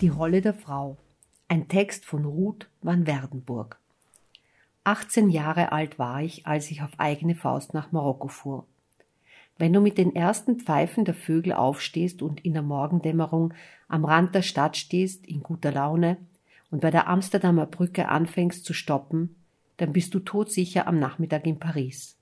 Die 0.00 0.10
Rolle 0.10 0.40
der 0.40 0.54
Frau. 0.54 0.96
Ein 1.48 1.66
Text 1.66 2.04
von 2.04 2.24
Ruth 2.24 2.70
van 2.82 3.08
Werdenburg. 3.08 3.80
18 4.84 5.28
Jahre 5.28 5.72
alt 5.72 5.98
war 5.98 6.22
ich, 6.22 6.46
als 6.46 6.70
ich 6.70 6.82
auf 6.82 6.92
eigene 6.98 7.34
Faust 7.34 7.74
nach 7.74 7.90
Marokko 7.90 8.28
fuhr. 8.28 8.64
Wenn 9.56 9.72
du 9.72 9.80
mit 9.80 9.98
den 9.98 10.14
ersten 10.14 10.60
Pfeifen 10.60 11.04
der 11.04 11.14
Vögel 11.14 11.52
aufstehst 11.52 12.22
und 12.22 12.44
in 12.44 12.52
der 12.52 12.62
Morgendämmerung 12.62 13.54
am 13.88 14.04
Rand 14.04 14.36
der 14.36 14.42
Stadt 14.42 14.76
stehst, 14.76 15.26
in 15.26 15.42
guter 15.42 15.72
Laune, 15.72 16.16
und 16.70 16.80
bei 16.80 16.92
der 16.92 17.08
Amsterdamer 17.08 17.66
Brücke 17.66 18.08
anfängst 18.08 18.64
zu 18.64 18.74
stoppen, 18.74 19.34
dann 19.78 19.92
bist 19.92 20.14
du 20.14 20.20
todsicher 20.20 20.86
am 20.86 21.00
Nachmittag 21.00 21.44
in 21.44 21.58
Paris. 21.58 22.16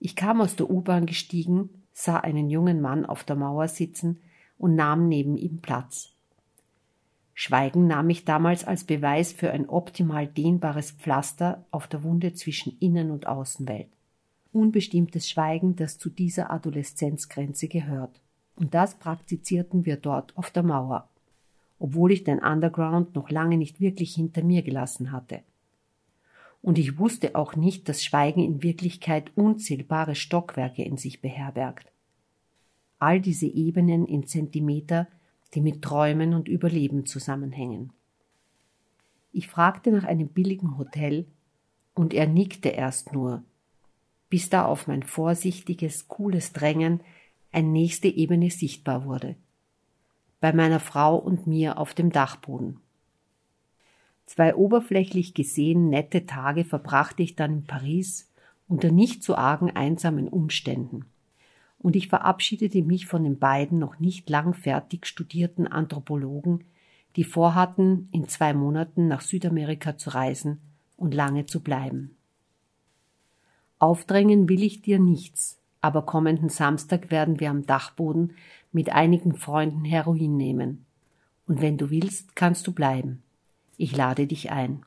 Ich 0.00 0.16
kam 0.16 0.40
aus 0.40 0.56
der 0.56 0.68
U-Bahn 0.68 1.06
gestiegen, 1.06 1.70
sah 1.92 2.16
einen 2.16 2.50
jungen 2.50 2.80
Mann 2.80 3.06
auf 3.06 3.22
der 3.22 3.36
Mauer 3.36 3.68
sitzen 3.68 4.20
und 4.58 4.74
nahm 4.74 5.06
neben 5.06 5.36
ihm 5.36 5.60
Platz. 5.60 6.12
Schweigen 7.42 7.86
nahm 7.86 8.10
ich 8.10 8.26
damals 8.26 8.66
als 8.66 8.84
Beweis 8.84 9.32
für 9.32 9.50
ein 9.50 9.66
optimal 9.66 10.26
dehnbares 10.26 10.90
Pflaster 10.90 11.64
auf 11.70 11.88
der 11.88 12.02
Wunde 12.02 12.34
zwischen 12.34 12.76
Innen- 12.80 13.10
und 13.10 13.26
Außenwelt. 13.26 13.88
Unbestimmtes 14.52 15.30
Schweigen, 15.30 15.74
das 15.74 15.96
zu 15.96 16.10
dieser 16.10 16.50
Adoleszenzgrenze 16.50 17.68
gehört. 17.68 18.20
Und 18.56 18.74
das 18.74 18.94
praktizierten 18.96 19.86
wir 19.86 19.96
dort 19.96 20.36
auf 20.36 20.50
der 20.50 20.62
Mauer, 20.64 21.08
obwohl 21.78 22.12
ich 22.12 22.24
den 22.24 22.40
Underground 22.40 23.14
noch 23.14 23.30
lange 23.30 23.56
nicht 23.56 23.80
wirklich 23.80 24.14
hinter 24.14 24.44
mir 24.44 24.60
gelassen 24.60 25.10
hatte. 25.10 25.40
Und 26.60 26.76
ich 26.76 26.98
wusste 26.98 27.36
auch 27.36 27.56
nicht, 27.56 27.88
dass 27.88 28.04
Schweigen 28.04 28.44
in 28.44 28.62
Wirklichkeit 28.62 29.34
unzählbare 29.34 30.14
Stockwerke 30.14 30.82
in 30.82 30.98
sich 30.98 31.22
beherbergt. 31.22 31.90
All 32.98 33.18
diese 33.18 33.46
Ebenen 33.46 34.04
in 34.04 34.26
Zentimeter 34.26 35.08
die 35.54 35.60
mit 35.60 35.82
Träumen 35.82 36.34
und 36.34 36.48
Überleben 36.48 37.06
zusammenhängen. 37.06 37.92
Ich 39.32 39.48
fragte 39.48 39.90
nach 39.90 40.04
einem 40.04 40.28
billigen 40.28 40.78
Hotel 40.78 41.26
und 41.94 42.14
er 42.14 42.26
nickte 42.26 42.68
erst 42.70 43.12
nur, 43.12 43.42
bis 44.28 44.48
da 44.48 44.64
auf 44.64 44.86
mein 44.86 45.02
vorsichtiges, 45.02 46.08
cooles 46.08 46.52
Drängen 46.52 47.00
eine 47.52 47.68
nächste 47.68 48.08
Ebene 48.08 48.50
sichtbar 48.50 49.04
wurde. 49.04 49.36
Bei 50.40 50.52
meiner 50.52 50.80
Frau 50.80 51.16
und 51.16 51.46
mir 51.46 51.78
auf 51.78 51.94
dem 51.94 52.10
Dachboden. 52.10 52.80
Zwei 54.26 54.54
oberflächlich 54.54 55.34
gesehen 55.34 55.90
nette 55.90 56.26
Tage 56.26 56.64
verbrachte 56.64 57.22
ich 57.22 57.34
dann 57.34 57.52
in 57.52 57.64
Paris 57.64 58.30
unter 58.68 58.92
nicht 58.92 59.24
zu 59.24 59.36
argen 59.36 59.70
einsamen 59.72 60.28
Umständen 60.28 61.06
und 61.82 61.96
ich 61.96 62.08
verabschiedete 62.08 62.82
mich 62.82 63.06
von 63.06 63.24
den 63.24 63.38
beiden 63.38 63.78
noch 63.78 63.98
nicht 63.98 64.28
lang 64.28 64.54
fertig 64.54 65.06
studierten 65.06 65.66
Anthropologen, 65.66 66.64
die 67.16 67.24
vorhatten, 67.24 68.08
in 68.12 68.28
zwei 68.28 68.54
Monaten 68.54 69.08
nach 69.08 69.22
Südamerika 69.22 69.96
zu 69.96 70.10
reisen 70.10 70.60
und 70.96 71.14
lange 71.14 71.46
zu 71.46 71.60
bleiben. 71.60 72.16
Aufdrängen 73.78 74.48
will 74.48 74.62
ich 74.62 74.82
dir 74.82 74.98
nichts, 74.98 75.58
aber 75.80 76.02
kommenden 76.02 76.50
Samstag 76.50 77.10
werden 77.10 77.40
wir 77.40 77.50
am 77.50 77.64
Dachboden 77.64 78.34
mit 78.72 78.90
einigen 78.90 79.34
Freunden 79.34 79.84
Heroin 79.84 80.36
nehmen. 80.36 80.84
Und 81.46 81.62
wenn 81.62 81.78
du 81.78 81.90
willst, 81.90 82.36
kannst 82.36 82.66
du 82.66 82.72
bleiben. 82.72 83.22
Ich 83.78 83.96
lade 83.96 84.26
dich 84.26 84.50
ein. 84.50 84.84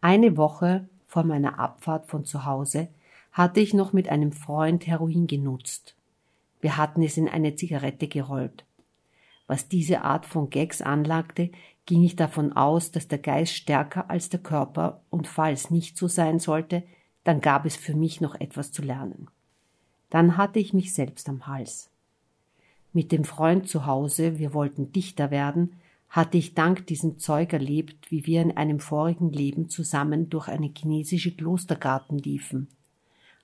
Eine 0.00 0.36
Woche 0.36 0.88
vor 1.04 1.24
meiner 1.24 1.58
Abfahrt 1.58 2.06
von 2.06 2.24
zu 2.24 2.44
Hause 2.44 2.88
hatte 3.32 3.60
ich 3.60 3.74
noch 3.74 3.92
mit 3.92 4.08
einem 4.08 4.30
Freund 4.30 4.86
Heroin 4.86 5.26
genutzt. 5.26 5.96
Wir 6.64 6.78
hatten 6.78 7.02
es 7.02 7.18
in 7.18 7.28
eine 7.28 7.56
Zigarette 7.56 8.08
gerollt. 8.08 8.64
Was 9.46 9.68
diese 9.68 10.00
Art 10.00 10.24
von 10.24 10.48
Gags 10.48 10.80
anlagte, 10.80 11.50
ging 11.84 12.02
ich 12.02 12.16
davon 12.16 12.54
aus, 12.54 12.90
dass 12.90 13.06
der 13.06 13.18
Geist 13.18 13.52
stärker 13.52 14.08
als 14.08 14.30
der 14.30 14.40
Körper 14.40 15.02
und 15.10 15.28
falls 15.28 15.70
nicht 15.70 15.98
so 15.98 16.08
sein 16.08 16.38
sollte, 16.38 16.82
dann 17.22 17.42
gab 17.42 17.66
es 17.66 17.76
für 17.76 17.94
mich 17.94 18.22
noch 18.22 18.34
etwas 18.40 18.72
zu 18.72 18.80
lernen. 18.80 19.28
Dann 20.08 20.38
hatte 20.38 20.58
ich 20.58 20.72
mich 20.72 20.94
selbst 20.94 21.28
am 21.28 21.46
Hals. 21.46 21.90
Mit 22.94 23.12
dem 23.12 23.24
Freund 23.24 23.68
zu 23.68 23.84
Hause, 23.84 24.38
wir 24.38 24.54
wollten 24.54 24.90
Dichter 24.90 25.30
werden, 25.30 25.78
hatte 26.08 26.38
ich 26.38 26.54
dank 26.54 26.86
diesem 26.86 27.18
Zeug 27.18 27.52
erlebt, 27.52 28.10
wie 28.10 28.24
wir 28.24 28.40
in 28.40 28.56
einem 28.56 28.80
vorigen 28.80 29.30
Leben 29.30 29.68
zusammen 29.68 30.30
durch 30.30 30.48
eine 30.48 30.72
chinesische 30.74 31.32
Klostergarten 31.36 32.16
liefen. 32.16 32.68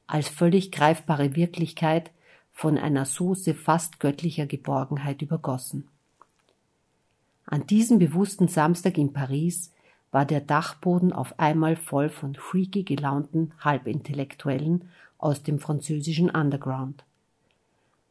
Als 0.06 0.30
völlig 0.30 0.72
greifbare 0.72 1.36
Wirklichkeit 1.36 2.12
von 2.60 2.76
einer 2.76 3.06
Soße 3.06 3.54
fast 3.54 4.00
göttlicher 4.00 4.44
Geborgenheit 4.44 5.22
übergossen. 5.22 5.88
An 7.46 7.66
diesem 7.66 7.98
bewussten 7.98 8.48
Samstag 8.48 8.98
in 8.98 9.14
Paris 9.14 9.72
war 10.10 10.26
der 10.26 10.42
Dachboden 10.42 11.10
auf 11.10 11.38
einmal 11.38 11.74
voll 11.74 12.10
von 12.10 12.34
freaky 12.34 12.82
gelaunten 12.82 13.54
Halbintellektuellen 13.60 14.90
aus 15.16 15.42
dem 15.42 15.58
französischen 15.58 16.28
Underground. 16.28 17.02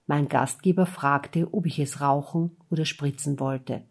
Mein 0.08 0.28
Gastgeber 0.28 0.88
fragte, 0.88 1.54
ob 1.54 1.68
ich 1.68 1.78
es 1.78 2.02
rauchen 2.02 2.58
oder 2.72 2.86
spritzen 2.86 3.40
wollte. 3.40 3.84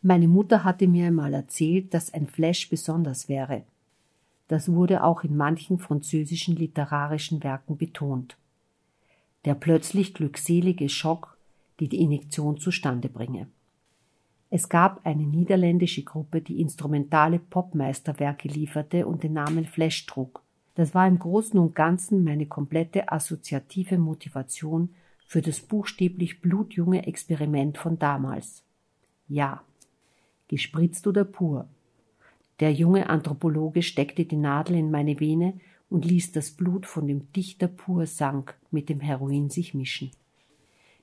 Meine 0.00 0.28
Mutter 0.28 0.64
hatte 0.64 0.88
mir 0.88 1.08
einmal 1.08 1.34
erzählt, 1.34 1.92
dass 1.92 2.14
ein 2.14 2.28
Flash 2.28 2.70
besonders 2.70 3.28
wäre. 3.28 3.64
Das 4.48 4.72
wurde 4.72 5.04
auch 5.04 5.22
in 5.22 5.36
manchen 5.36 5.78
französischen 5.78 6.56
literarischen 6.56 7.44
Werken 7.44 7.76
betont 7.76 8.38
der 9.44 9.54
plötzlich 9.54 10.14
glückselige 10.14 10.88
Schock, 10.88 11.36
die 11.78 11.88
die 11.88 12.00
Injektion 12.00 12.58
zustande 12.58 13.08
bringe. 13.08 13.46
Es 14.50 14.68
gab 14.68 15.06
eine 15.06 15.22
niederländische 15.22 16.02
Gruppe, 16.02 16.40
die 16.40 16.60
instrumentale 16.60 17.38
Popmeisterwerke 17.38 18.48
lieferte 18.48 19.06
und 19.06 19.22
den 19.22 19.34
Namen 19.34 19.64
Flash 19.64 20.06
trug. 20.06 20.42
Das 20.74 20.94
war 20.94 21.06
im 21.06 21.18
Großen 21.18 21.58
und 21.58 21.74
Ganzen 21.74 22.24
meine 22.24 22.46
komplette 22.46 23.12
assoziative 23.12 23.96
Motivation 23.96 24.90
für 25.24 25.40
das 25.40 25.60
buchstäblich 25.60 26.40
blutjunge 26.40 27.06
Experiment 27.06 27.78
von 27.78 27.98
damals. 27.98 28.64
Ja, 29.28 29.62
gespritzt 30.48 31.06
oder 31.06 31.24
pur. 31.24 31.68
Der 32.58 32.72
junge 32.72 33.08
Anthropologe 33.08 33.82
steckte 33.82 34.24
die 34.24 34.36
Nadel 34.36 34.76
in 34.76 34.90
meine 34.90 35.20
Vene 35.20 35.60
und 35.90 36.04
ließ 36.04 36.32
das 36.32 36.52
Blut 36.52 36.86
von 36.86 37.06
dem 37.06 37.30
Dichter 37.32 37.68
pur 37.68 38.06
sank 38.06 38.56
mit 38.70 38.88
dem 38.88 39.00
Heroin 39.00 39.50
sich 39.50 39.74
mischen. 39.74 40.12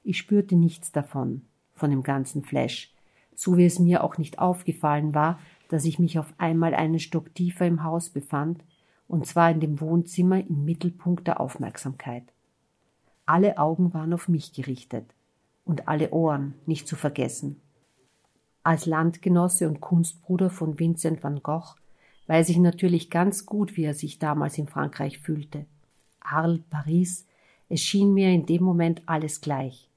Ich 0.04 0.18
spürte 0.18 0.56
nichts 0.56 0.92
davon, 0.92 1.42
von 1.76 1.92
dem 1.92 2.02
ganzen 2.02 2.44
Flash, 2.44 2.94
so 3.36 3.58
wie 3.58 3.66
es 3.66 3.78
mir 3.78 4.04
auch 4.04 4.18
nicht 4.18 4.40
aufgefallen 4.40 5.14
war, 5.14 5.40
dass 5.70 5.86
ich 5.86 6.00
mich 6.00 6.18
auf 6.18 6.34
einmal 6.38 6.74
einen 6.74 7.00
Stock 7.00 7.36
tiefer 7.36 7.68
im 7.68 7.84
Haus 7.84 8.10
befand, 8.10 8.64
und 9.08 9.26
zwar 9.26 9.52
in 9.52 9.60
dem 9.60 9.80
Wohnzimmer 9.80 10.40
im 10.40 10.66
Mittelpunkt 10.66 11.28
der 11.28 11.40
Aufmerksamkeit. 11.40 12.24
Alle 13.26 13.58
Augen 13.58 13.94
waren 13.94 14.14
auf 14.14 14.30
mich 14.30 14.54
gerichtet 14.54 15.06
und 15.66 15.90
alle 15.90 16.12
Ohren 16.12 16.54
nicht 16.66 16.88
zu 16.88 16.96
vergessen. 16.96 17.62
Als 18.64 18.86
Landgenosse 18.86 19.68
und 19.68 19.82
Kunstbruder 19.82 20.50
von 20.50 20.80
Vincent 20.80 21.24
van 21.24 21.44
Gogh 21.44 21.76
weiß 22.28 22.50
ich 22.50 22.58
natürlich 22.58 23.10
ganz 23.10 23.46
gut, 23.46 23.76
wie 23.78 23.84
er 23.84 23.94
sich 23.94 24.20
damals 24.20 24.58
in 24.58 24.68
Frankreich 24.68 25.20
fühlte. 25.20 25.66
Arles, 26.20 26.62
Paris, 26.70 27.28
es 27.70 27.82
schien 27.82 28.14
mir 28.14 28.30
in 28.30 28.46
dem 28.46 28.64
Moment 28.64 29.02
alles 29.06 29.42
gleich. 29.42 29.90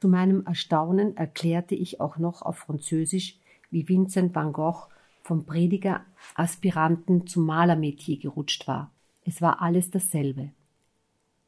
Zu 0.00 0.08
meinem 0.08 0.46
Erstaunen 0.46 1.16
erklärte 1.16 1.74
ich 1.74 2.00
auch 2.00 2.18
noch 2.18 2.42
auf 2.42 2.58
Französisch, 2.58 3.38
wie 3.70 3.88
Vincent 3.88 4.34
van 4.34 4.52
Gogh 4.52 4.88
vom 5.22 5.44
Prediger 5.44 6.02
Aspiranten 6.34 7.26
zum 7.26 7.44
Malermetier 7.44 8.18
gerutscht 8.18 8.66
war. 8.68 8.90
Es 9.24 9.42
war 9.42 9.60
alles 9.60 9.90
dasselbe. 9.90 10.50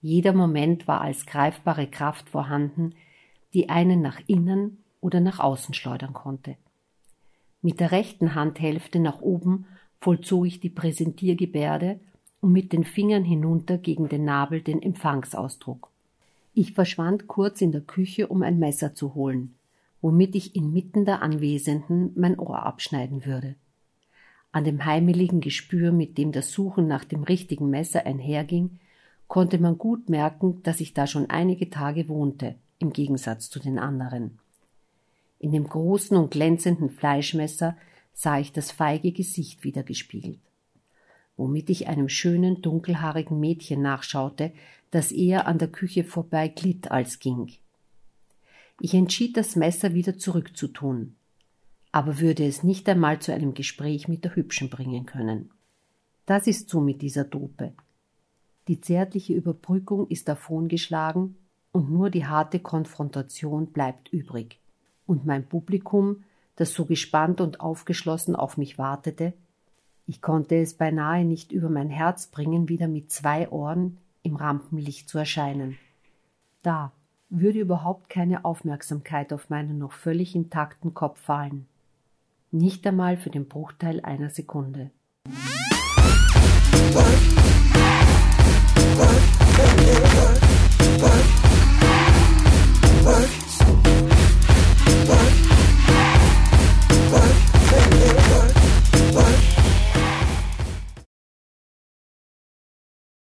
Jeder 0.02 0.32
Moment 0.32 0.88
war 0.88 1.00
als 1.00 1.26
greifbare 1.26 1.86
Kraft 1.86 2.28
vorhanden, 2.28 2.94
die 3.54 3.68
einen 3.68 4.00
nach 4.00 4.20
innen 4.26 4.78
oder 5.00 5.20
nach 5.20 5.38
außen 5.38 5.74
schleudern 5.74 6.12
konnte. 6.12 6.56
Mit 7.62 7.80
der 7.80 7.92
rechten 7.92 8.34
Handhälfte 8.34 8.98
nach 8.98 9.20
oben 9.20 9.66
vollzog 10.00 10.46
ich 10.46 10.60
die 10.60 10.70
Präsentiergebärde 10.70 12.00
und 12.40 12.52
mit 12.52 12.72
den 12.72 12.84
Fingern 12.84 13.24
hinunter 13.24 13.78
gegen 13.78 14.08
den 14.08 14.24
Nabel 14.24 14.62
den 14.62 14.82
Empfangsausdruck. 14.82 15.88
Ich 16.54 16.72
verschwand 16.72 17.28
kurz 17.28 17.60
in 17.60 17.72
der 17.72 17.82
Küche, 17.82 18.26
um 18.26 18.42
ein 18.42 18.58
Messer 18.58 18.94
zu 18.94 19.14
holen, 19.14 19.54
womit 20.00 20.34
ich 20.34 20.56
inmitten 20.56 21.04
der 21.04 21.22
Anwesenden 21.22 22.12
mein 22.16 22.38
Ohr 22.38 22.64
abschneiden 22.64 23.24
würde. 23.24 23.54
An 24.52 24.64
dem 24.64 24.84
heimeligen 24.84 25.40
Gespür, 25.40 25.92
mit 25.92 26.18
dem 26.18 26.32
das 26.32 26.50
Suchen 26.50 26.88
nach 26.88 27.04
dem 27.04 27.22
richtigen 27.22 27.70
Messer 27.70 28.04
einherging, 28.04 28.80
konnte 29.28 29.58
man 29.58 29.78
gut 29.78 30.08
merken, 30.08 30.60
dass 30.64 30.80
ich 30.80 30.92
da 30.92 31.06
schon 31.06 31.30
einige 31.30 31.70
Tage 31.70 32.08
wohnte, 32.08 32.56
im 32.80 32.92
Gegensatz 32.92 33.48
zu 33.48 33.60
den 33.60 33.78
anderen. 33.78 34.38
In 35.38 35.52
dem 35.52 35.68
großen 35.68 36.16
und 36.16 36.32
glänzenden 36.32 36.90
Fleischmesser 36.90 37.76
sah 38.12 38.38
ich 38.38 38.52
das 38.52 38.70
feige 38.70 39.12
Gesicht 39.12 39.64
wiedergespiegelt, 39.64 40.40
womit 41.36 41.70
ich 41.70 41.88
einem 41.88 42.08
schönen, 42.08 42.62
dunkelhaarigen 42.62 43.38
Mädchen 43.40 43.82
nachschaute, 43.82 44.52
das 44.90 45.12
eher 45.12 45.46
an 45.46 45.58
der 45.58 45.68
Küche 45.68 46.04
vorbei 46.04 46.48
glitt 46.48 46.90
als 46.90 47.18
ging. 47.18 47.52
Ich 48.80 48.94
entschied, 48.94 49.36
das 49.36 49.56
Messer 49.56 49.94
wieder 49.94 50.18
zurückzutun, 50.18 51.14
aber 51.92 52.18
würde 52.18 52.46
es 52.46 52.62
nicht 52.62 52.88
einmal 52.88 53.20
zu 53.20 53.32
einem 53.32 53.54
Gespräch 53.54 54.08
mit 54.08 54.24
der 54.24 54.34
Hübschen 54.34 54.70
bringen 54.70 55.06
können. 55.06 55.50
Das 56.26 56.46
ist 56.46 56.68
so 56.68 56.80
mit 56.80 57.02
dieser 57.02 57.24
Dope. 57.24 57.72
Die 58.68 58.80
zärtliche 58.80 59.34
Überbrückung 59.34 60.08
ist 60.08 60.28
davongeschlagen 60.28 61.36
und 61.72 61.90
nur 61.90 62.10
die 62.10 62.26
harte 62.26 62.60
Konfrontation 62.60 63.66
bleibt 63.66 64.12
übrig. 64.12 64.58
Und 65.06 65.26
mein 65.26 65.48
Publikum, 65.48 66.22
das 66.60 66.74
so 66.74 66.84
gespannt 66.84 67.40
und 67.40 67.60
aufgeschlossen 67.60 68.36
auf 68.36 68.58
mich 68.58 68.76
wartete, 68.76 69.32
ich 70.06 70.20
konnte 70.20 70.56
es 70.56 70.74
beinahe 70.74 71.24
nicht 71.24 71.52
über 71.52 71.70
mein 71.70 71.88
Herz 71.88 72.26
bringen, 72.26 72.68
wieder 72.68 72.86
mit 72.86 73.10
zwei 73.10 73.48
Ohren 73.48 73.96
im 74.22 74.36
Rampenlicht 74.36 75.08
zu 75.08 75.16
erscheinen. 75.18 75.78
Da 76.62 76.92
würde 77.30 77.60
überhaupt 77.60 78.10
keine 78.10 78.44
Aufmerksamkeit 78.44 79.32
auf 79.32 79.48
meinen 79.48 79.78
noch 79.78 79.92
völlig 79.92 80.34
intakten 80.34 80.92
Kopf 80.92 81.18
fallen. 81.20 81.66
Nicht 82.50 82.86
einmal 82.86 83.16
für 83.16 83.30
den 83.30 83.48
Bruchteil 83.48 84.00
einer 84.00 84.28
Sekunde. 84.28 84.90
What? 86.92 87.06
What? 88.98 89.22
What? 91.00 91.39